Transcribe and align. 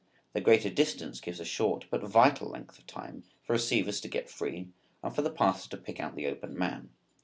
The 0.33 0.41
greater 0.41 0.71
distance 0.71 1.21
gives 1.21 1.39
a 1.39 1.45
short 1.45 1.85
but 1.91 2.01
vital 2.01 2.49
length 2.49 2.79
of 2.79 2.87
time 2.87 3.21
for 3.43 3.53
receivers 3.53 4.01
to 4.01 4.07
get 4.07 4.31
free 4.31 4.69
and 5.03 5.13
for 5.13 5.21
the 5.21 5.29
passer 5.29 5.69
to 5.69 5.77
pick 5.77 5.99
out 5.99 6.15
the 6.15 6.25
open 6.25 6.57
man. 6.57 6.89